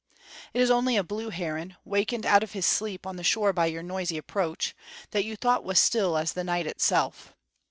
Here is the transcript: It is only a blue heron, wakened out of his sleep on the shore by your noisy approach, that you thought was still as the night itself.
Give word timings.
It 0.55 0.59
is 0.61 0.71
only 0.71 0.97
a 0.97 1.03
blue 1.03 1.29
heron, 1.29 1.75
wakened 1.85 2.25
out 2.25 2.41
of 2.41 2.53
his 2.53 2.65
sleep 2.65 3.05
on 3.05 3.17
the 3.17 3.23
shore 3.23 3.53
by 3.53 3.67
your 3.67 3.83
noisy 3.83 4.17
approach, 4.17 4.75
that 5.11 5.25
you 5.25 5.35
thought 5.35 5.63
was 5.63 5.79
still 5.79 6.17
as 6.17 6.33
the 6.33 6.43
night 6.43 6.65
itself. 6.65 7.35